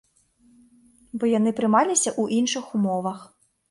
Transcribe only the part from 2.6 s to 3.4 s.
умовах.